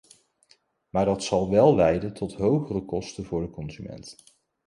Maar 0.89 1.05
dat 1.05 1.23
zal 1.23 1.49
wel 1.49 1.75
leiden 1.75 2.13
tot 2.13 2.33
hogere 2.33 2.85
kosten 2.85 3.25
voor 3.25 3.41
de 3.41 3.49
consument. 3.49 4.17